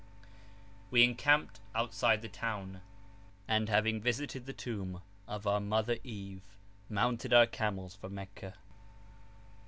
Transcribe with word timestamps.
We 0.89 1.03
encamped 1.03 1.59
outside 1.75 2.23
the 2.23 2.27
town, 2.27 2.81
and, 3.47 3.69
having 3.69 4.01
visited 4.01 4.47
the 4.47 4.51
tomb 4.53 5.03
of 5.27 5.45
our 5.45 5.59
Mother 5.61 5.99
Eve, 6.03 6.41
mounted 6.89 7.33
our 7.35 7.45
camels 7.45 7.93
for 7.93 8.09
Meccah. 8.09 8.55